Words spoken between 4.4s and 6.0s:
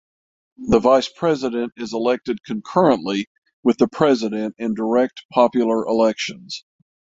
in direct popular